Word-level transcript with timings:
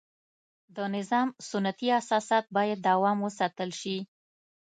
د 0.75 0.77
نظام 0.95 1.27
سنتي 1.49 1.87
اساسات 2.01 2.45
باید 2.55 2.79
دوام 2.87 3.17
وساتل 3.27 3.69
شي. 3.81 3.97